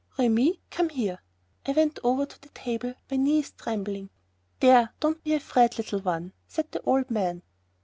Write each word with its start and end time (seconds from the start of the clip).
"Remi, 0.17 0.59
come 0.71 0.89
here." 0.89 1.19
I 1.63 1.73
went 1.73 1.99
over 2.03 2.25
to 2.25 2.41
the 2.41 2.49
table, 2.49 2.95
my 3.11 3.17
knees 3.17 3.51
trembling. 3.51 4.09
"There, 4.59 4.91
don't 4.99 5.23
be 5.23 5.35
afraid, 5.35 5.77
little 5.77 5.99
one," 6.01 6.33
said 6.47 6.71
the 6.71 6.81
old 6.81 7.11
man. 7.11 7.43